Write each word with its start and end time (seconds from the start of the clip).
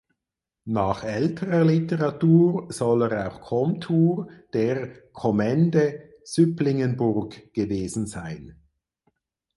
Nach 0.65 1.03
älterer 1.03 1.63
Literatur 1.63 2.73
soll 2.73 3.03
er 3.03 3.31
auch 3.31 3.39
Komtur 3.41 4.29
der 4.51 4.99
Kommende 5.13 6.13
Süpplingenburg 6.23 7.53
gewesen 7.53 8.07
sein. 8.07 8.55